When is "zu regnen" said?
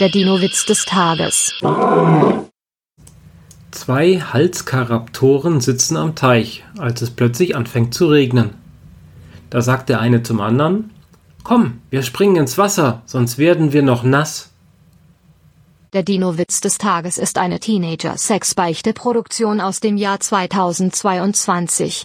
7.94-8.54